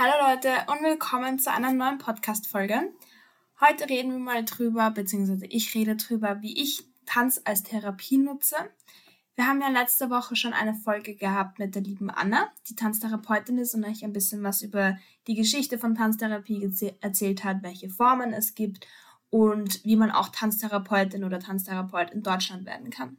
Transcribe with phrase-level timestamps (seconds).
[0.00, 2.92] Hallo Leute und willkommen zu einer neuen Podcast-Folge.
[3.60, 8.54] Heute reden wir mal drüber, beziehungsweise ich rede drüber, wie ich Tanz als Therapie nutze.
[9.34, 13.58] Wir haben ja letzte Woche schon eine Folge gehabt mit der lieben Anna, die Tanztherapeutin
[13.58, 16.62] ist und euch ein bisschen was über die Geschichte von Tanztherapie
[17.00, 18.86] erzählt hat, welche Formen es gibt
[19.30, 23.16] und wie man auch Tanztherapeutin oder Tanztherapeut in Deutschland werden kann.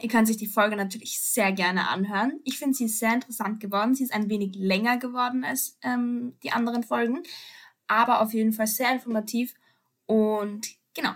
[0.00, 2.40] Ihr könnt sich die Folge natürlich sehr gerne anhören.
[2.44, 3.94] Ich finde sie sehr interessant geworden.
[3.94, 7.22] Sie ist ein wenig länger geworden als ähm, die anderen Folgen,
[7.86, 9.54] aber auf jeden Fall sehr informativ
[10.06, 11.12] und genau.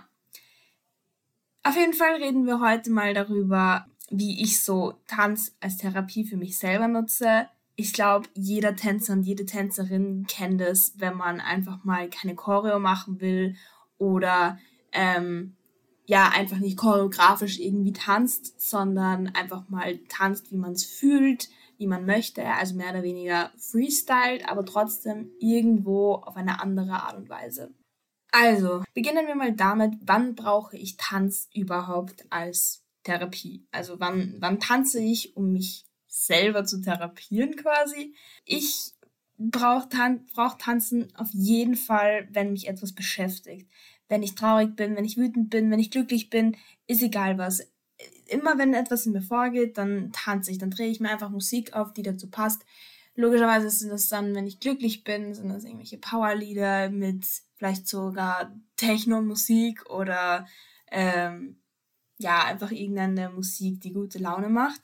[1.63, 6.37] Auf jeden Fall reden wir heute mal darüber, wie ich so Tanz als Therapie für
[6.37, 7.47] mich selber nutze.
[7.75, 12.79] Ich glaube, jeder Tänzer und jede Tänzerin kennt es, wenn man einfach mal keine Choreo
[12.79, 13.55] machen will
[13.97, 14.57] oder
[14.91, 15.55] ähm,
[16.09, 21.85] ja einfach nicht choreografisch irgendwie tanzt, sondern einfach mal tanzt, wie man es fühlt, wie
[21.85, 27.29] man möchte, also mehr oder weniger freestyled, aber trotzdem irgendwo auf eine andere Art und
[27.29, 27.75] Weise.
[28.31, 33.67] Also, beginnen wir mal damit, wann brauche ich Tanz überhaupt als Therapie?
[33.71, 38.15] Also, wann, wann tanze ich, um mich selber zu therapieren quasi?
[38.45, 38.93] Ich
[39.37, 43.69] brauche Tan brauch Tanzen auf jeden Fall, wenn mich etwas beschäftigt
[44.09, 46.57] wenn ich traurig bin, wenn ich wütend bin, wenn ich glücklich bin,
[46.87, 47.71] ist egal was.
[48.27, 51.73] Immer wenn etwas in mir vorgeht, dann tanze ich, dann drehe ich mir einfach Musik
[51.73, 52.65] auf, die dazu passt.
[53.15, 58.55] Logischerweise sind das dann, wenn ich glücklich bin, sind das irgendwelche Powerlieder mit vielleicht sogar
[58.77, 60.47] Techno-Musik oder
[60.91, 61.58] ähm,
[62.19, 64.81] ja, einfach irgendeine Musik, die gute Laune macht.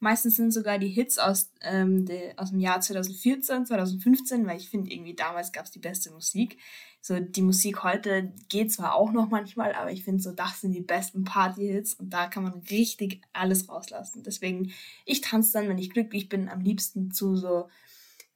[0.00, 4.70] Meistens sind sogar die Hits aus, ähm, de, aus dem Jahr 2014, 2015, weil ich
[4.70, 6.58] finde, irgendwie damals gab es die beste Musik
[7.00, 10.72] so die Musik heute geht zwar auch noch manchmal, aber ich finde so, das sind
[10.72, 14.22] die besten Party-Hits und da kann man richtig alles rauslassen.
[14.22, 14.72] Deswegen,
[15.04, 17.68] ich tanze dann, wenn ich glücklich bin, am liebsten zu so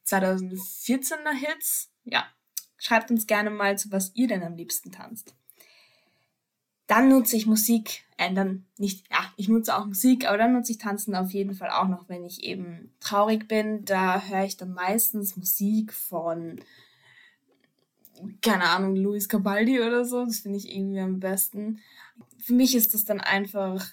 [0.07, 1.91] 2014er Hits.
[2.05, 2.25] Ja,
[2.79, 5.35] schreibt uns gerne mal, zu was ihr denn am liebsten tanzt.
[6.93, 10.73] Dann nutze ich Musik, äh, dann nicht, ja, ich nutze auch Musik, aber dann nutze
[10.73, 13.87] ich Tanzen auf jeden Fall auch noch, wenn ich eben traurig bin.
[13.87, 16.61] Da höre ich dann meistens Musik von
[18.43, 20.27] keine Ahnung, Luis Cabaldi oder so.
[20.27, 21.81] Das finde ich irgendwie am besten.
[22.37, 23.89] Für mich ist das dann einfach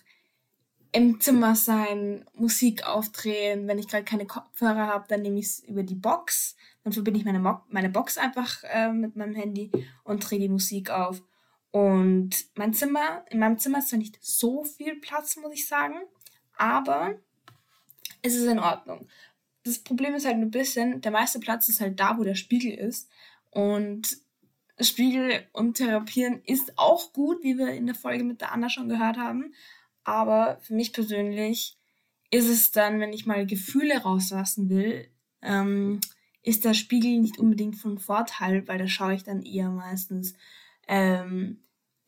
[0.92, 3.66] im Zimmer sein, Musik aufdrehen.
[3.70, 6.58] Wenn ich gerade keine Kopfhörer habe, dann nehme ich es über die Box.
[6.84, 9.72] Dann verbinde ich meine, Mo meine Box einfach äh, mit meinem Handy
[10.04, 11.22] und drehe die Musik auf.
[11.72, 15.96] Und mein Zimmer, in meinem Zimmer ist zwar nicht so viel Platz, muss ich sagen,
[16.58, 17.16] aber
[18.22, 19.08] es ist in Ordnung.
[19.64, 22.74] Das Problem ist halt ein bisschen, der meiste Platz ist halt da, wo der Spiegel
[22.74, 23.10] ist.
[23.52, 24.18] Und
[24.80, 28.90] Spiegel und Therapieren ist auch gut, wie wir in der Folge mit der Anna schon
[28.90, 29.54] gehört haben.
[30.04, 31.78] Aber für mich persönlich
[32.32, 35.10] ist es dann, wenn ich mal Gefühle rauslassen will,
[35.42, 36.00] ähm,
[36.42, 40.36] ist der Spiegel nicht unbedingt von Vorteil, weil da schaue ich dann eher meistens,
[40.90, 41.60] ähm,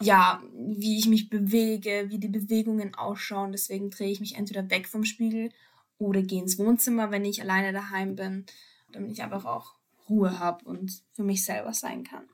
[0.02, 3.52] ja, wie ich mich bewege, wie die Bewegungen ausschauen.
[3.52, 5.52] Deswegen drehe ich mich entweder weg vom Spiegel
[6.00, 8.46] oder gehe ins Wohnzimmer, wenn ich alleine daheim bin,
[8.92, 9.76] damit ich einfach auch
[10.10, 12.26] Ruhe habe und für mich selber sein kann.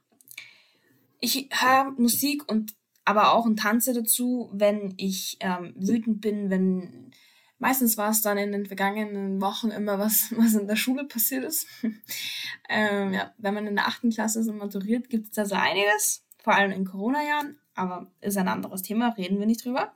[1.19, 7.11] Ich höre Musik und aber auch und tanze dazu, wenn ich ähm, wütend bin, wenn
[7.59, 11.43] meistens war es dann in den vergangenen Wochen immer was, was in der Schule passiert
[11.43, 11.67] ist.
[12.69, 16.26] ähm, ja, wenn man in der achten Klasse so maturiert, gibt es da so einiges,
[16.47, 19.91] vor allem in Corona-Jahren, aber ist ein anderes Thema, reden wir nicht drüber.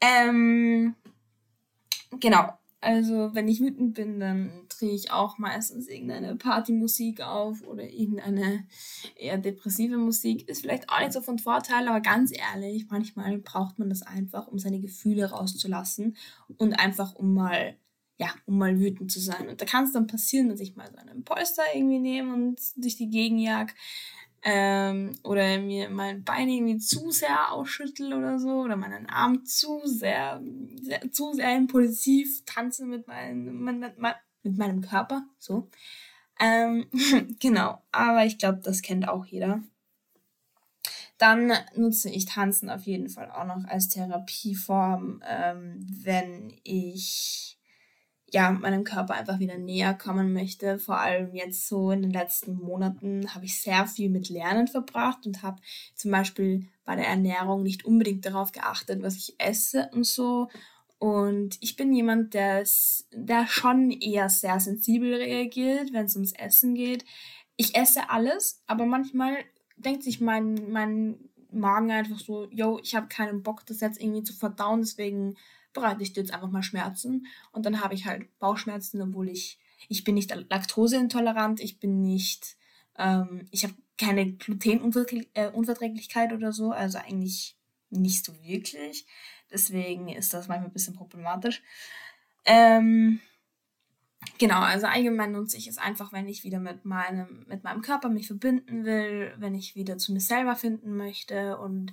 [0.00, 0.96] Ähm,
[2.18, 2.48] genau,
[2.80, 8.66] also, wenn ich wütend bin, dann drehe ich auch meistens irgendeine Partymusik auf oder irgendeine
[9.14, 10.48] eher depressive Musik.
[10.48, 14.48] Ist vielleicht auch nicht so von Vorteil, aber ganz ehrlich, manchmal braucht man das einfach,
[14.48, 16.16] um seine Gefühle rauszulassen
[16.56, 17.76] und einfach um mal,
[18.18, 19.48] ja, um mal wütend zu sein.
[19.48, 22.58] Und da kann es dann passieren, dass ich mal so einen Polster irgendwie nehme und
[22.74, 23.68] durch die Gegend jag
[24.42, 29.82] ähm, oder mir mein Bein irgendwie zu sehr ausschüttel oder so oder meinen Arm zu
[29.84, 30.42] sehr,
[30.80, 35.68] sehr zu sehr impulsiv tanze mit, mein, mit, mit, mit meinem Körper, so.
[36.38, 36.86] Ähm,
[37.40, 39.62] genau, aber ich glaube, das kennt auch jeder.
[41.18, 47.59] Dann nutze ich Tanzen auf jeden Fall auch noch als Therapieform, ähm, wenn ich
[48.32, 50.78] ja, meinem Körper einfach wieder näher kommen möchte.
[50.78, 55.26] Vor allem jetzt so in den letzten Monaten habe ich sehr viel mit Lernen verbracht
[55.26, 55.60] und habe
[55.94, 60.48] zum Beispiel bei der Ernährung nicht unbedingt darauf geachtet, was ich esse und so.
[60.98, 62.62] Und ich bin jemand, der,
[63.12, 67.04] der schon eher sehr sensibel reagiert, wenn es ums Essen geht.
[67.56, 69.36] Ich esse alles, aber manchmal
[69.76, 74.22] denkt sich mein, mein Magen einfach so, yo, ich habe keinen Bock, das jetzt irgendwie
[74.22, 75.36] zu verdauen, deswegen
[75.72, 77.26] bereite ich dir jetzt einfach mal Schmerzen.
[77.52, 79.58] Und dann habe ich halt Bauchschmerzen, obwohl ich
[79.88, 82.56] ich bin nicht laktoseintolerant, ich bin nicht,
[82.98, 87.56] ähm, ich habe keine Glutenunverträglichkeit oder so, also eigentlich
[87.90, 89.06] nicht so wirklich.
[89.50, 91.62] Deswegen ist das manchmal ein bisschen problematisch.
[92.44, 93.20] Ähm,
[94.38, 98.08] genau, also allgemein nutze ich es einfach, wenn ich wieder mit meinem, mit meinem Körper
[98.08, 101.58] mich verbinden will, wenn ich wieder zu mir selber finden möchte.
[101.58, 101.92] Und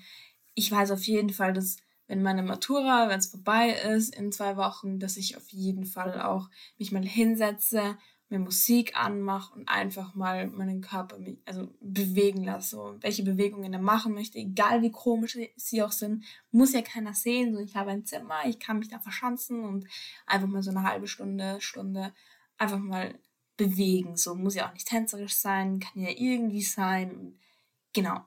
[0.53, 1.77] ich weiß auf jeden Fall, dass
[2.07, 6.21] wenn meine Matura, wenn es vorbei ist in zwei Wochen, dass ich auf jeden Fall
[6.21, 7.97] auch mich mal hinsetze
[8.29, 12.75] mir Musik anmache und einfach mal meinen Körper also bewegen lasse.
[12.75, 17.13] So, welche Bewegungen er machen möchte, egal wie komisch sie auch sind, muss ja keiner
[17.13, 17.53] sehen.
[17.53, 19.87] So, ich habe ein Zimmer, ich kann mich da verschanzen und
[20.25, 22.13] einfach mal so eine halbe Stunde, Stunde
[22.57, 23.17] einfach mal
[23.55, 24.17] bewegen.
[24.17, 27.39] So muss ja auch nicht tänzerisch sein, kann ja irgendwie sein.
[27.93, 28.19] genau.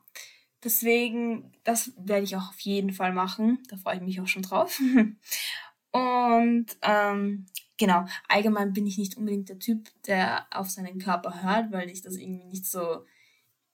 [0.62, 3.62] Deswegen, das werde ich auch auf jeden Fall machen.
[3.68, 4.80] Da freue ich mich auch schon drauf.
[5.90, 7.46] und ähm,
[7.78, 12.02] genau, allgemein bin ich nicht unbedingt der Typ, der auf seinen Körper hört, weil ich
[12.02, 13.04] das irgendwie nicht so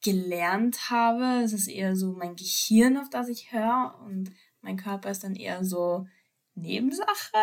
[0.03, 1.43] gelernt habe.
[1.43, 4.31] Es ist eher so mein Gehirn, auf das ich höre und
[4.61, 6.07] mein Körper ist dann eher so
[6.55, 7.37] Nebensache,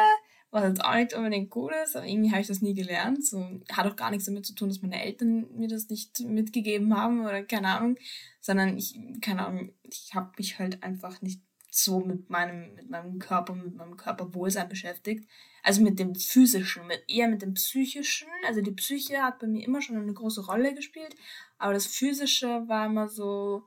[0.53, 3.25] was jetzt auch nicht unbedingt gut ist, aber irgendwie habe ich das nie gelernt.
[3.25, 6.95] So, hat auch gar nichts damit zu tun, dass meine Eltern mir das nicht mitgegeben
[6.95, 7.97] haben oder keine Ahnung,
[8.39, 11.41] sondern ich, keine Ahnung, ich habe mich halt einfach nicht
[11.71, 15.27] so mit meinem, mit meinem Körper, mit meinem Körperwohlsein beschäftigt.
[15.63, 18.27] Also mit dem physischen, mit, eher mit dem psychischen.
[18.45, 21.15] Also die Psyche hat bei mir immer schon eine große Rolle gespielt,
[21.57, 23.63] aber das physische war immer so,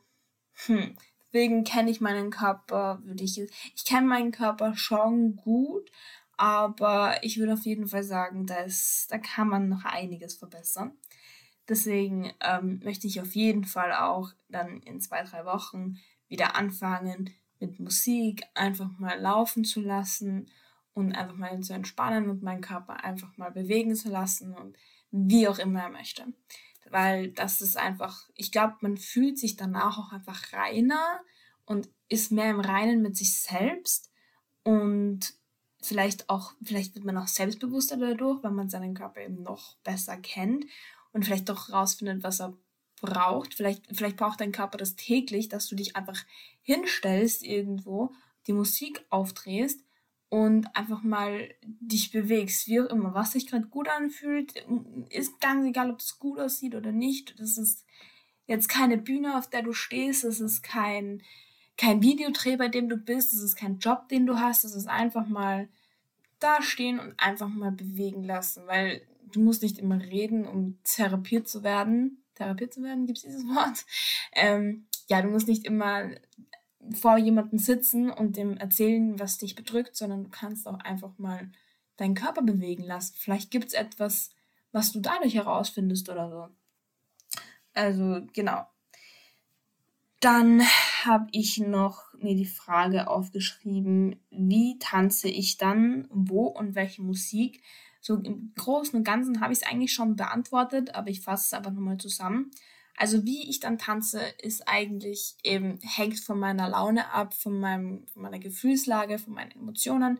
[0.66, 3.40] hm, deswegen kenne ich meinen Körper, würde ich,
[3.74, 5.90] ich kenne meinen Körper schon gut,
[6.36, 10.92] aber ich würde auf jeden Fall sagen, da, ist, da kann man noch einiges verbessern.
[11.68, 15.96] Deswegen ähm, möchte ich auf jeden Fall auch dann in zwei, drei Wochen
[16.28, 20.50] wieder anfangen, mit Musik einfach mal laufen zu lassen
[20.94, 24.76] und einfach mal zu entspannen und meinen Körper einfach mal bewegen zu lassen und
[25.10, 26.26] wie auch immer er möchte.
[26.90, 31.20] Weil das ist einfach, ich glaube, man fühlt sich danach auch einfach reiner
[31.64, 34.12] und ist mehr im Reinen mit sich selbst
[34.62, 35.34] und
[35.86, 40.16] vielleicht auch, vielleicht wird man auch selbstbewusster dadurch, weil man seinen Körper eben noch besser
[40.16, 40.66] kennt
[41.12, 42.56] und vielleicht doch rausfindet, was er
[43.00, 43.54] braucht.
[43.54, 46.24] Vielleicht, vielleicht braucht dein Körper das täglich, dass du dich einfach
[46.62, 48.12] hinstellst irgendwo,
[48.46, 49.80] die Musik aufdrehst
[50.28, 54.54] und einfach mal dich bewegst, wie auch immer, was sich gerade gut anfühlt,
[55.10, 57.38] ist ganz egal, ob es gut aussieht oder nicht.
[57.38, 57.84] Das ist
[58.46, 61.22] jetzt keine Bühne, auf der du stehst, das ist kein,
[61.76, 64.88] kein Videodreh, bei dem du bist, das ist kein Job, den du hast, das ist
[64.88, 65.68] einfach mal
[66.38, 69.02] da stehen und einfach mal bewegen lassen, weil
[69.32, 73.44] du musst nicht immer reden, um therapiert zu werden therapiert zu werden, gibt es dieses
[73.44, 73.84] Wort?
[74.32, 76.10] Ähm, ja, du musst nicht immer
[76.94, 81.50] vor jemandem sitzen und dem erzählen, was dich bedrückt, sondern du kannst auch einfach mal
[81.96, 83.14] deinen Körper bewegen lassen.
[83.18, 84.30] Vielleicht gibt es etwas,
[84.70, 86.48] was du dadurch herausfindest oder so.
[87.74, 88.66] Also, genau.
[90.20, 90.62] Dann
[91.06, 97.62] habe ich noch mir die Frage aufgeschrieben, wie tanze ich dann, wo und welche Musik
[98.00, 101.52] so im Großen und Ganzen habe ich es eigentlich schon beantwortet, aber ich fasse es
[101.52, 102.50] einfach nochmal zusammen.
[102.96, 108.06] Also wie ich dann tanze, ist eigentlich eben, hängt von meiner Laune ab, von, meinem,
[108.06, 110.18] von meiner Gefühlslage, von meinen Emotionen.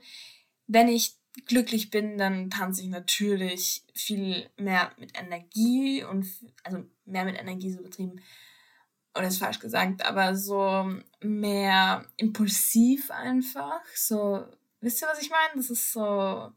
[0.67, 1.15] Wenn ich
[1.47, 6.27] glücklich bin, dann tanze ich natürlich viel mehr mit Energie und
[6.65, 8.21] also mehr mit Energie so betrieben
[9.17, 13.81] oder ist falsch gesagt, aber so mehr impulsiv einfach.
[13.95, 14.45] So,
[14.81, 15.57] wisst ihr, was ich meine?
[15.57, 16.53] Das ist so,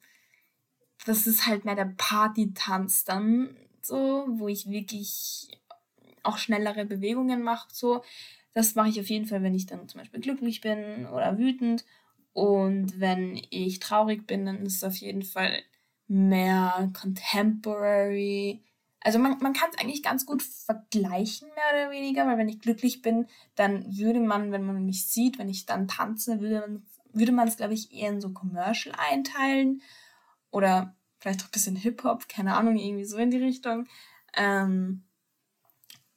[1.06, 5.48] das ist halt mehr der Party-Tanz dann so, wo ich wirklich
[6.24, 7.70] auch schnellere Bewegungen mache.
[7.72, 8.04] So,
[8.54, 11.86] das mache ich auf jeden Fall, wenn ich dann zum Beispiel glücklich bin oder wütend.
[12.34, 15.64] Und wenn ich traurig bin, dann ist es auf jeden Fall
[16.08, 18.64] mehr contemporary.
[19.02, 22.60] Also man, man kann es eigentlich ganz gut vergleichen, mehr oder weniger, weil wenn ich
[22.60, 27.48] glücklich bin, dann würde man, wenn man mich sieht, wenn ich dann tanze, würde man
[27.48, 29.82] es, glaube ich, eher in so Commercial einteilen
[30.52, 33.88] oder vielleicht auch ein bisschen Hip-Hop, keine Ahnung, irgendwie so in die Richtung.
[34.34, 35.04] Ähm,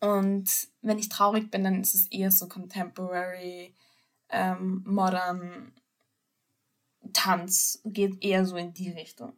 [0.01, 3.75] und wenn ich traurig bin, dann ist es eher so contemporary,
[4.31, 5.73] ähm, modern
[7.13, 9.35] Tanz, geht eher so in die Richtung.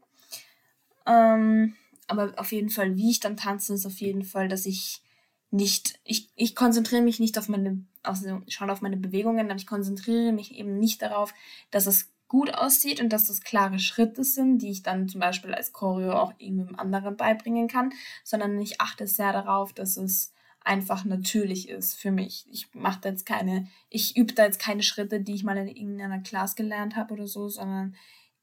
[1.07, 5.03] Ähm, aber auf jeden Fall, wie ich dann tanze, ist auf jeden Fall, dass ich
[5.51, 9.67] nicht, ich, ich konzentriere mich nicht auf meine, also schon auf meine Bewegungen, aber ich
[9.67, 11.33] konzentriere mich eben nicht darauf,
[11.71, 15.55] dass es gut aussieht und dass das klare Schritte sind, die ich dann zum Beispiel
[15.55, 17.93] als Choreo auch irgendwem anderen beibringen kann,
[18.25, 20.33] sondern ich achte sehr darauf, dass es
[20.65, 22.47] einfach natürlich ist für mich.
[22.51, 25.69] Ich mache da jetzt keine, ich übe da jetzt keine Schritte, die ich mal in
[25.69, 27.95] irgendeiner Klasse gelernt habe oder so, sondern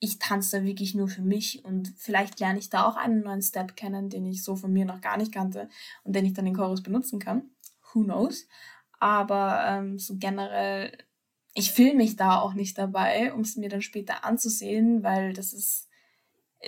[0.04, 3.44] ich tanze da wirklich nur für mich und vielleicht lerne ich da auch einen neuen
[3.44, 5.70] Step kennen, den ich so von mir noch gar nicht kannte
[6.04, 7.44] und den ich dann in Chorus benutzen kann.
[7.94, 8.48] Who knows?
[9.00, 10.98] Aber ähm, so generell,
[11.54, 15.54] ich fühle mich da auch nicht dabei, um es mir dann später anzusehen, weil das
[15.54, 15.88] ist,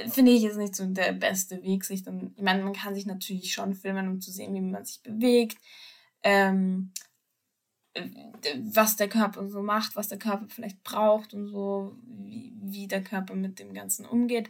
[0.10, 3.08] finde ich, ist nicht so der beste Weg, sich dann, ich meine, man kann sich
[3.08, 5.58] natürlich schon filmen, um zu sehen, wie man sich bewegt.
[6.22, 6.92] Ähm,
[8.72, 13.04] was der Körper so macht, was der Körper vielleicht braucht und so, wie, wie der
[13.04, 14.50] Körper mit dem Ganzen umgeht.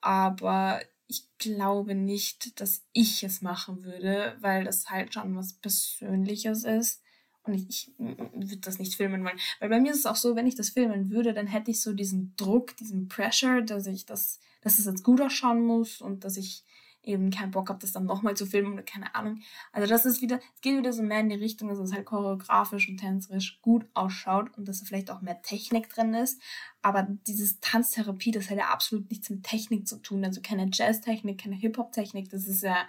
[0.00, 6.64] Aber ich glaube nicht, dass ich es machen würde, weil das halt schon was Persönliches
[6.64, 7.02] ist.
[7.42, 9.38] Und ich, ich würde das nicht filmen wollen.
[9.58, 11.80] Weil bei mir ist es auch so, wenn ich das filmen würde, dann hätte ich
[11.80, 16.24] so diesen Druck, diesen Pressure, dass ich das, dass es jetzt gut ausschauen muss und
[16.24, 16.64] dass ich
[17.08, 19.40] eben keinen Bock habe, das dann nochmal zu filmen oder keine Ahnung.
[19.72, 22.04] Also das ist wieder, es geht wieder so mehr in die Richtung, dass es halt
[22.04, 26.40] choreografisch und tänzerisch gut ausschaut und dass da vielleicht auch mehr Technik drin ist.
[26.82, 30.24] Aber dieses Tanztherapie, das hat ja absolut nichts mit Technik zu tun.
[30.24, 32.86] Also keine Jazztechnik, keine Hip-Hop-Technik, das ist ja,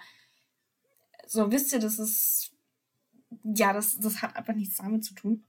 [1.26, 2.52] so wisst ihr, das ist,
[3.42, 5.44] ja, das, das hat einfach nichts damit zu tun.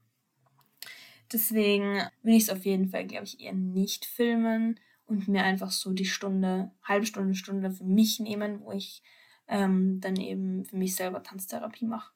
[1.32, 4.78] Deswegen will ich es auf jeden Fall, glaube ich, eher nicht filmen
[5.12, 9.02] und mir einfach so die Stunde, halbe Stunde, Stunde für mich nehmen, wo ich
[9.48, 12.12] ähm, dann eben für mich selber Tanztherapie mache.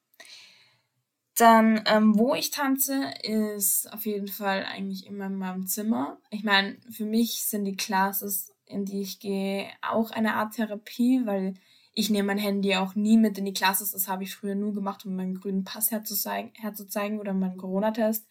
[1.36, 6.18] Dann, ähm, wo ich tanze, ist auf jeden Fall eigentlich immer in meinem Zimmer.
[6.30, 11.26] Ich meine, für mich sind die Classes, in die ich gehe, auch eine Art Therapie,
[11.26, 11.54] weil
[11.92, 13.92] ich nehme mein Handy auch nie mit in die Classes.
[13.92, 18.26] Das habe ich früher nur gemacht, um meinen grünen Pass herzuzeigen, herzuzeigen oder meinen Corona-Test.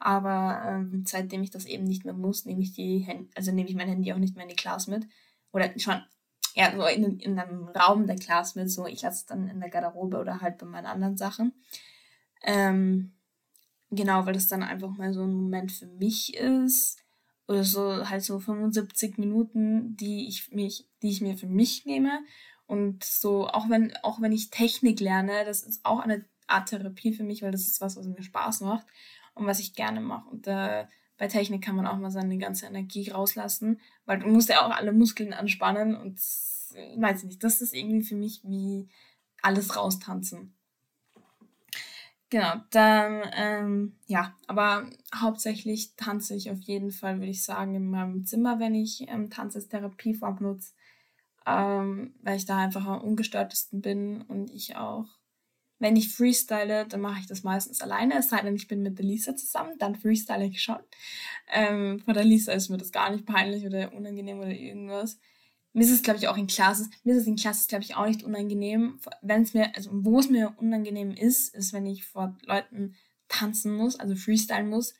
[0.00, 3.68] Aber ähm, seitdem ich das eben nicht mehr muss, nehme ich die Hand also nehme
[3.68, 5.06] ich mein Handy auch nicht mehr in die Class mit.
[5.52, 6.00] Oder schon
[6.54, 8.70] ja, so in, in einem Raum der Class mit.
[8.70, 11.52] So, ich lasse es dann in der Garderobe oder halt bei meinen anderen Sachen.
[12.42, 13.12] Ähm,
[13.90, 16.98] genau, weil das dann einfach mal so ein Moment für mich ist.
[17.46, 22.20] Oder so halt so 75 Minuten, die ich mich, die ich mir für mich nehme.
[22.66, 27.12] Und so, auch wenn, auch wenn ich Technik lerne, das ist auch eine Art Therapie
[27.12, 28.86] für mich, weil das ist was, was mir Spaß macht
[29.34, 30.28] und was ich gerne mache.
[30.28, 30.86] Und äh,
[31.18, 34.70] bei Technik kann man auch mal seine ganze Energie rauslassen, weil du musst ja auch
[34.70, 38.88] alle Muskeln anspannen und ich weiß nicht, das ist irgendwie für mich wie
[39.42, 40.54] alles raustanzen.
[42.30, 47.90] Genau, dann, ähm, ja, aber hauptsächlich tanze ich auf jeden Fall, würde ich sagen, in
[47.90, 50.72] meinem Zimmer, wenn ich ähm, Tanz als Therapieform nutze,
[51.44, 55.06] ähm, weil ich da einfach am ungestörtesten bin und ich auch
[55.80, 58.18] wenn ich freestyle, dann mache ich das meistens alleine.
[58.18, 60.78] Es sei denn, ich bin mit der Lisa zusammen, dann freestyle ich schon.
[61.52, 65.18] Ähm, von der Lisa ist mir das gar nicht peinlich oder unangenehm oder irgendwas.
[65.72, 67.96] Mir ist es, glaube ich, auch in Classes, mir ist es in Classes, glaube ich,
[67.96, 69.00] auch nicht unangenehm.
[69.22, 72.94] Wenn es mir, also wo es mir unangenehm ist, ist, wenn ich vor Leuten
[73.28, 74.94] tanzen muss, also freestylen muss,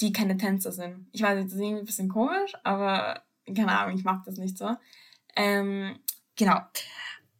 [0.00, 1.08] die keine Tänzer sind.
[1.12, 4.56] Ich weiß, das ist irgendwie ein bisschen komisch, aber keine Ahnung, ich mag das nicht
[4.56, 4.76] so.
[5.34, 5.98] Ähm,
[6.36, 6.60] genau.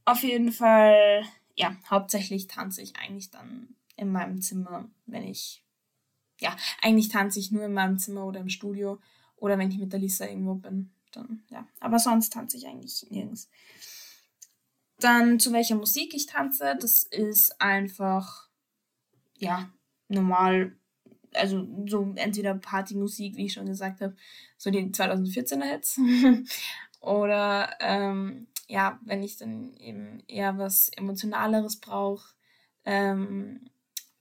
[0.07, 1.23] Auf jeden Fall
[1.61, 5.63] ja, hauptsächlich tanze ich eigentlich dann in meinem Zimmer, wenn ich,
[6.41, 8.99] ja, eigentlich tanze ich nur in meinem Zimmer oder im Studio
[9.37, 11.69] oder wenn ich mit der Lisa irgendwo bin, dann, ja.
[11.81, 13.51] Aber sonst tanze ich eigentlich nirgends.
[14.99, 18.49] Dann zu welcher Musik ich tanze, das ist einfach,
[19.37, 19.71] ja,
[20.09, 20.77] normal,
[21.35, 24.17] also so entweder Partymusik, wie ich schon gesagt habe,
[24.57, 26.01] so die 2014er Hits,
[27.01, 32.35] oder ähm, ja, wenn ich dann eben eher was Emotionaleres brauche,
[32.85, 33.69] ähm,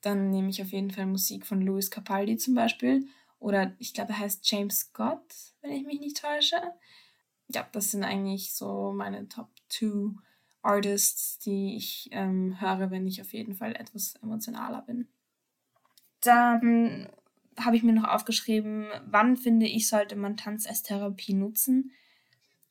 [0.02, 3.08] dann nehme ich auf jeden Fall Musik von Louis Capaldi zum Beispiel.
[3.38, 6.56] Oder ich glaube, er heißt James Scott, wenn ich mich nicht täusche.
[7.48, 10.16] Ja, das sind eigentlich so meine Top 2
[10.62, 15.08] Artists, die ich ähm, höre, wenn ich auf jeden Fall etwas emotionaler bin.
[16.22, 17.08] Dann
[17.58, 21.92] habe ich mir noch aufgeschrieben, wann finde ich, sollte man Tanz als Therapie nutzen.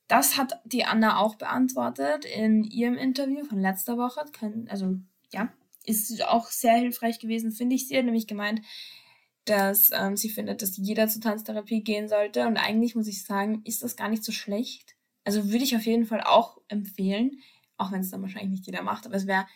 [0.08, 4.24] Das hat die Anna auch beantwortet in ihrem Interview von letzter Woche.
[4.68, 4.98] Also
[5.32, 5.52] ja,
[5.84, 7.88] ist auch sehr hilfreich gewesen, finde ich.
[7.88, 8.62] Sie hat nämlich gemeint,
[9.44, 12.46] dass ähm, sie findet, dass jeder zur Tanztherapie gehen sollte.
[12.46, 14.96] Und eigentlich muss ich sagen, ist das gar nicht so schlecht.
[15.24, 17.40] Also würde ich auf jeden Fall auch empfehlen,
[17.76, 19.46] auch wenn es dann wahrscheinlich nicht jeder macht, aber es wäre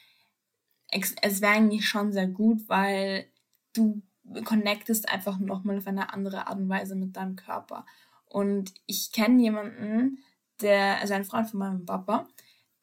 [1.22, 3.26] es wäre eigentlich schon sehr gut, weil
[3.72, 4.02] du
[4.44, 7.86] connectest einfach nochmal auf eine andere Art und Weise mit deinem Körper.
[8.26, 10.18] Und ich kenne jemanden,
[10.62, 12.26] der, also ein Freund von meinem Papa,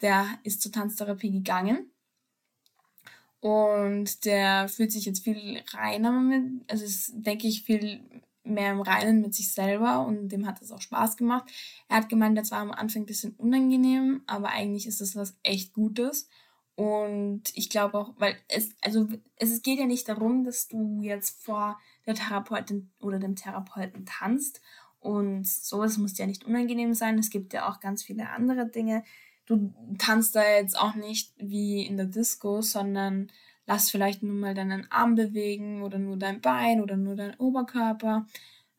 [0.02, 1.92] der ist zur Tanztherapie gegangen
[3.42, 8.02] und der fühlt sich jetzt viel reiner mit, also ist, denke ich, viel
[8.44, 11.50] mehr im Reinen mit sich selber und dem hat es auch Spaß gemacht.
[11.88, 15.38] Er hat gemeint, das war am Anfang ein bisschen unangenehm, aber eigentlich ist das was
[15.44, 16.28] echt Gutes.
[16.76, 21.44] Und ich glaube auch, weil es, also es geht ja nicht darum, dass du jetzt
[21.44, 24.62] vor der Therapeutin oder dem Therapeuten tanzt
[25.00, 27.18] Und sowas muss ja nicht unangenehm sein.
[27.18, 29.04] Es gibt ja auch ganz viele andere Dinge.
[29.46, 33.32] Du tanzt da jetzt auch nicht wie in der Disco, sondern
[33.66, 38.28] lass vielleicht nur mal deinen Arm bewegen oder nur dein Bein oder nur dein Oberkörper.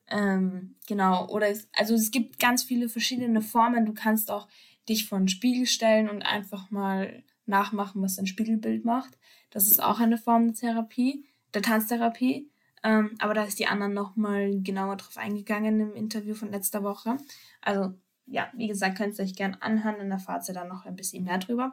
[0.08, 3.86] Ähm, genau, oder es, also es gibt ganz viele verschiedene Formen.
[3.86, 4.48] Du kannst auch
[4.88, 9.16] dich vor den Spiegel stellen und einfach mal nachmachen, was dein Spiegelbild macht.
[9.50, 11.24] Das ist auch eine Form der Therapie,
[11.54, 12.49] der Tanztherapie.
[12.82, 17.18] Ähm, aber da ist die anderen nochmal genauer drauf eingegangen im Interview von letzter Woche.
[17.60, 17.94] Also,
[18.26, 21.24] ja, wie gesagt, könnt ihr euch gerne anhören, dann erfahrt ihr da noch ein bisschen
[21.24, 21.72] mehr drüber.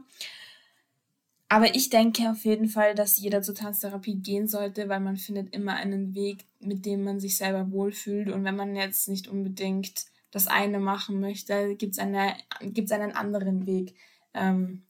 [1.49, 5.53] Aber ich denke auf jeden Fall, dass jeder zur Tanztherapie gehen sollte, weil man findet
[5.55, 8.29] immer einen Weg, mit dem man sich selber wohlfühlt.
[8.29, 13.13] Und wenn man jetzt nicht unbedingt das eine machen möchte, gibt es eine, gibt's einen
[13.13, 13.95] anderen Weg
[14.33, 14.83] ähm,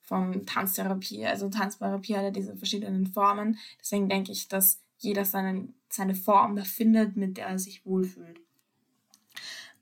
[0.00, 1.26] von Tanztherapie.
[1.26, 3.58] Also Tanztherapie hat ja diese verschiedenen Formen.
[3.80, 8.40] Deswegen denke ich, dass jeder seinen, seine Form da findet, mit der er sich wohlfühlt.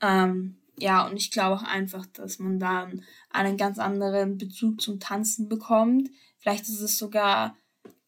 [0.01, 4.99] Ähm, ja, und ich glaube auch einfach, dass man dann einen ganz anderen Bezug zum
[4.99, 6.11] Tanzen bekommt.
[6.39, 7.57] Vielleicht ist es sogar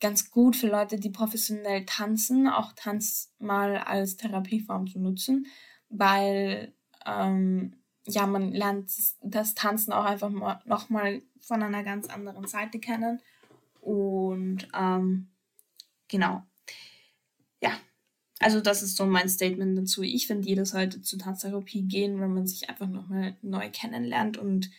[0.00, 5.46] ganz gut für Leute, die professionell tanzen, auch Tanz mal als Therapieform zu nutzen,
[5.88, 6.75] weil
[7.06, 8.90] ähm, ja, man lernt
[9.22, 13.20] das Tanzen auch einfach mal, nochmal von einer ganz anderen Seite kennen.
[13.80, 15.28] Und ähm,
[16.08, 16.42] genau.
[18.38, 20.02] Also das ist so mein Statement dazu.
[20.02, 24.70] Ich finde, jeder sollte zur Tanztherapie gehen, wenn man sich einfach nochmal neu kennenlernt und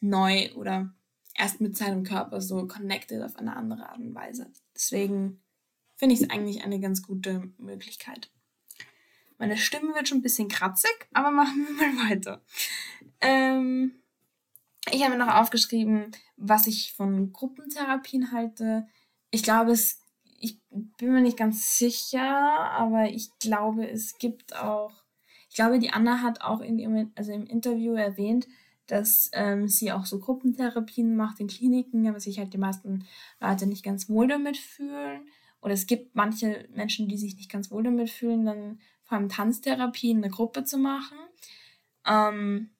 [0.00, 0.92] neu oder
[1.34, 4.52] erst mit seinem Körper so connected auf eine andere Art und Weise.
[4.74, 5.40] Deswegen
[5.96, 8.30] finde ich es eigentlich eine ganz gute Möglichkeit.
[9.38, 12.42] Meine Stimme wird schon ein bisschen kratzig, aber machen wir mal weiter.
[13.20, 13.92] Ähm,
[14.90, 18.86] ich habe mir noch aufgeschrieben, was ich von Gruppentherapien halte.
[19.30, 20.01] Ich glaube, es
[20.72, 24.92] bin mir nicht ganz sicher, aber ich glaube, es gibt auch,
[25.48, 28.46] ich glaube, die Anna hat auch in ihrem, also im Interview erwähnt,
[28.86, 33.06] dass ähm, sie auch so Gruppentherapien macht in Kliniken, aber sich halt die meisten
[33.40, 35.28] Leute nicht ganz wohl damit fühlen.
[35.60, 39.28] Oder es gibt manche Menschen, die sich nicht ganz wohl damit fühlen, dann vor allem
[39.28, 41.16] Tanztherapie in einer Gruppe zu machen.
[42.06, 42.70] Ähm,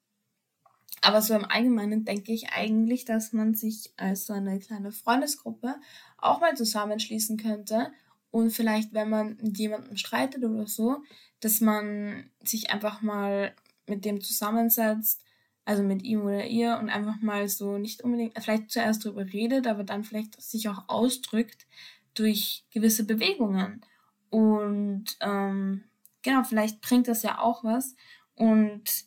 [1.03, 5.75] aber so im Allgemeinen denke ich eigentlich, dass man sich als so eine kleine Freundesgruppe
[6.19, 7.93] auch mal zusammenschließen könnte
[8.31, 11.03] und vielleicht, wenn man mit jemandem streitet oder so,
[11.41, 13.55] dass man sich einfach mal
[13.87, 15.23] mit dem zusammensetzt,
[15.65, 19.67] also mit ihm oder ihr und einfach mal so nicht unbedingt, vielleicht zuerst darüber redet,
[19.67, 21.67] aber dann vielleicht sich auch ausdrückt
[22.15, 23.85] durch gewisse Bewegungen.
[24.31, 25.85] Und ähm,
[26.23, 27.95] genau, vielleicht bringt das ja auch was.
[28.35, 29.05] Und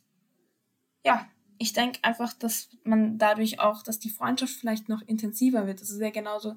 [1.03, 5.81] ja, ich denke einfach, dass man dadurch auch, dass die Freundschaft vielleicht noch intensiver wird.
[5.81, 6.55] Das ist ja genauso,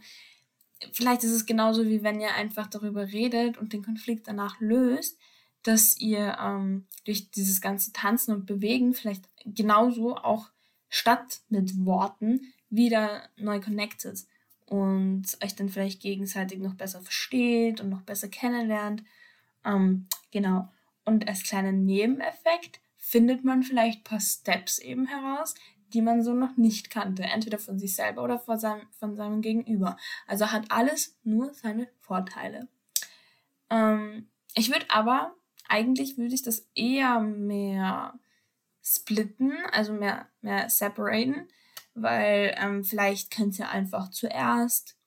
[0.92, 5.18] vielleicht ist es genauso wie wenn ihr einfach darüber redet und den Konflikt danach löst,
[5.62, 10.50] dass ihr ähm, durch dieses ganze Tanzen und Bewegen vielleicht genauso auch
[10.88, 14.26] statt mit Worten wieder neu connected
[14.66, 19.02] und euch dann vielleicht gegenseitig noch besser versteht und noch besser kennenlernt.
[19.64, 20.68] Ähm, genau.
[21.04, 25.54] Und als kleinen Nebeneffekt findet man vielleicht ein paar Steps eben heraus,
[25.94, 29.40] die man so noch nicht kannte, entweder von sich selber oder von seinem, von seinem
[29.40, 29.96] Gegenüber.
[30.26, 32.68] Also hat alles nur seine Vorteile.
[33.70, 35.34] Ähm, ich würde aber,
[35.70, 38.18] eigentlich würde ich das eher mehr
[38.82, 41.48] splitten, also mehr, mehr separaten,
[41.94, 44.98] weil ähm, vielleicht könnt ihr einfach zuerst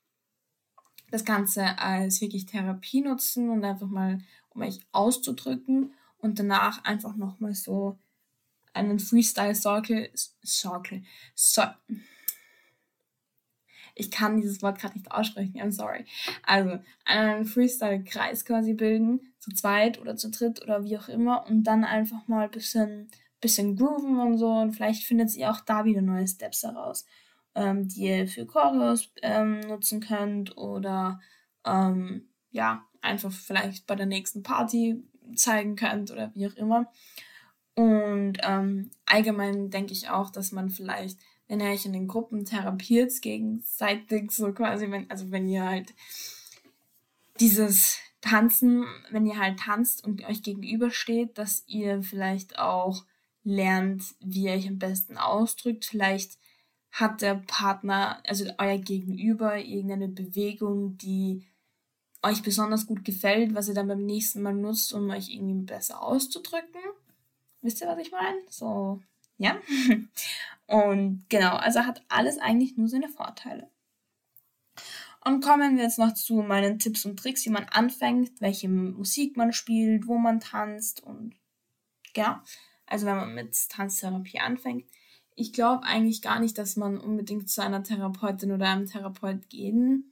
[1.11, 7.15] das Ganze als wirklich Therapie nutzen und einfach mal, um euch auszudrücken und danach einfach
[7.15, 7.97] nochmal so
[8.73, 10.11] einen Freestyle-Circle,
[10.45, 11.03] Circle,
[11.35, 11.63] so,
[13.95, 16.05] ich kann dieses Wort gerade nicht aussprechen, I'm sorry.
[16.43, 21.63] Also einen Freestyle-Kreis quasi bilden, zu zweit oder zu dritt oder wie auch immer und
[21.63, 23.09] dann einfach mal ein bisschen,
[23.41, 27.05] bisschen grooven und so und vielleicht findet ihr auch da wieder neue Steps heraus,
[27.55, 31.19] ähm, die ihr für Choreos ähm, nutzen könnt oder
[31.65, 35.03] ähm, ja, einfach vielleicht bei der nächsten Party
[35.35, 36.91] zeigen könnt oder wie auch immer.
[37.75, 41.17] Und ähm, allgemein denke ich auch, dass man vielleicht,
[41.47, 45.93] wenn ihr euch in den Gruppen therapiert, gegenseitig so quasi, wenn, also wenn ihr halt
[47.39, 53.03] dieses Tanzen, wenn ihr halt tanzt und euch gegenübersteht, dass ihr vielleicht auch
[53.43, 55.85] lernt, wie ihr euch am besten ausdrückt.
[55.85, 56.37] Vielleicht
[56.91, 61.47] hat der Partner, also euer Gegenüber, irgendeine Bewegung, die
[62.23, 66.01] euch besonders gut gefällt, was ihr dann beim nächsten Mal nutzt, um euch irgendwie besser
[66.01, 66.81] auszudrücken.
[67.61, 68.37] Wisst ihr, was ich meine?
[68.49, 69.01] So,
[69.37, 69.57] ja.
[70.67, 73.69] Und genau, also hat alles eigentlich nur seine Vorteile.
[75.23, 79.37] Und kommen wir jetzt noch zu meinen Tipps und Tricks, wie man anfängt, welche Musik
[79.37, 81.35] man spielt, wo man tanzt und
[82.13, 82.35] Genau.
[82.85, 84.85] Also wenn man mit Tanztherapie anfängt.
[85.35, 90.10] Ich glaube eigentlich gar nicht, dass man unbedingt zu einer Therapeutin oder einem Therapeut gehen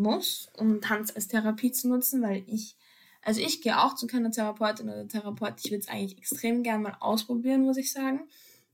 [0.00, 2.76] muss, um Tanz als Therapie zu nutzen, weil ich,
[3.22, 5.54] also ich gehe auch zu keiner Therapeutin oder Therapeut.
[5.62, 8.28] Ich würde es eigentlich extrem gerne mal ausprobieren, muss ich sagen.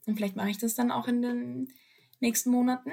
[0.06, 1.72] Und vielleicht mache ich das dann auch in den
[2.20, 2.90] nächsten Monaten.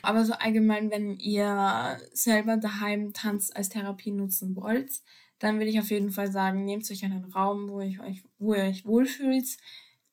[0.00, 4.90] Aber so allgemein, wenn ihr selber daheim Tanz als Therapie nutzen wollt,
[5.38, 8.54] dann würde ich auf jeden Fall sagen, nehmt euch einen Raum, wo, ich euch, wo
[8.54, 9.56] ihr euch wohlfühlt.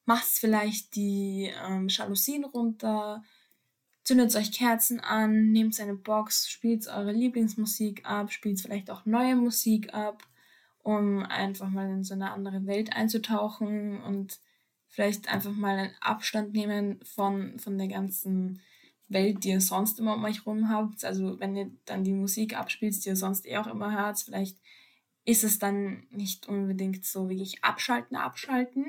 [0.06, 3.24] Macht vielleicht die ähm, Jalousien runter,
[4.10, 9.36] zündet euch Kerzen an, nehmt eine Box, spielt eure Lieblingsmusik ab, spielt vielleicht auch neue
[9.36, 10.24] Musik ab,
[10.82, 14.40] um einfach mal in so eine andere Welt einzutauchen und
[14.88, 18.62] vielleicht einfach mal einen Abstand nehmen von, von der ganzen
[19.10, 21.06] Welt, die ihr sonst immer um euch rum habt.
[21.06, 24.58] Also wenn ihr dann die Musik abspielt, die ihr sonst eh auch immer hört, vielleicht
[25.24, 28.88] ist es dann nicht unbedingt so wirklich abschalten, abschalten.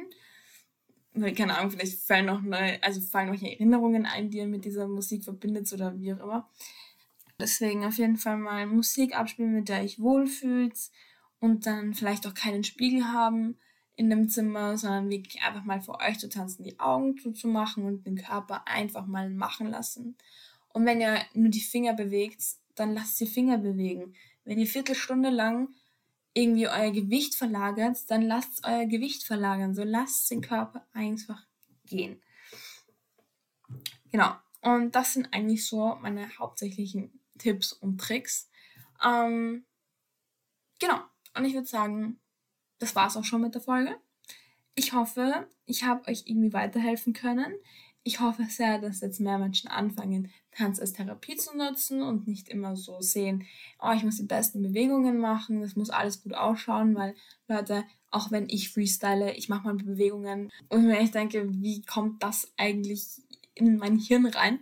[1.15, 4.87] Keine Ahnung, vielleicht fallen noch neue, also fallen noch Erinnerungen ein, die ihr mit dieser
[4.87, 6.49] Musik verbindet oder wie auch immer.
[7.41, 10.75] Deswegen auf jeden Fall mal Musik abspielen, mit der ich wohlfühlt
[11.41, 13.57] und dann vielleicht auch keinen Spiegel haben
[13.97, 18.07] in dem Zimmer, sondern wirklich einfach mal für euch zu tanzen, die Augen zuzumachen und
[18.07, 20.17] den Körper einfach mal machen lassen.
[20.73, 22.43] Und wenn ihr nur die Finger bewegt,
[22.77, 24.15] dann lasst die Finger bewegen.
[24.45, 25.69] Wenn ihr Viertelstunde lang
[26.33, 29.75] irgendwie euer Gewicht verlagert, dann lasst euer Gewicht verlagern.
[29.75, 31.47] So lasst den Körper einfach
[31.87, 32.23] gehen.
[34.11, 34.35] Genau.
[34.63, 38.51] Und das sind eigentlich so meine hauptsächlichen Tipps und Tricks.
[39.05, 39.65] Ähm,
[40.79, 41.01] genau.
[41.35, 42.21] Und ich würde sagen,
[42.79, 43.97] das war's auch schon mit der Folge.
[44.75, 47.55] Ich hoffe, ich habe euch irgendwie weiterhelfen können.
[48.03, 52.49] Ich hoffe sehr, dass jetzt mehr Menschen anfangen, Tanz als Therapie zu nutzen und nicht
[52.49, 53.45] immer so sehen,
[53.81, 57.15] oh, ich muss die besten Bewegungen machen, das muss alles gut ausschauen, weil
[57.47, 62.23] Leute, auch wenn ich freestyle, ich mache mal Bewegungen und mir echt denke, wie kommt
[62.23, 63.07] das eigentlich
[63.55, 64.61] in mein Hirn rein?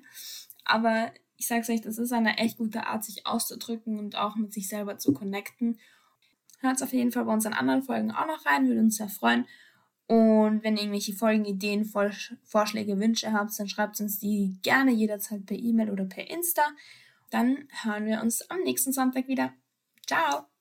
[0.65, 4.53] Aber ich sag's euch, das ist eine echt gute Art, sich auszudrücken und auch mit
[4.53, 5.79] sich selber zu connecten
[6.61, 9.47] Hört auf jeden Fall bei unseren anderen Folgen auch noch rein, würde uns sehr freuen.
[10.09, 15.45] Und wenn ihr irgendwelche Folgen, Ideen, Vorschläge, Wünsche habt, dann schreibt uns die gerne jederzeit
[15.45, 16.63] per E-Mail oder per Insta.
[17.31, 19.53] Dann hören wir uns am nächsten Sonntag wieder.
[20.07, 20.58] Ciao!